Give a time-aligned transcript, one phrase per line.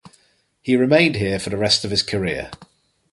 [0.63, 2.49] He remained here for the rest of his career.